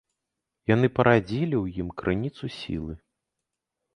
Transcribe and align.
Яны 0.71 0.87
парадзілі 0.99 1.55
ў 1.63 1.83
ім 1.83 1.91
крыніцу 2.01 2.45
сілы. 2.59 2.93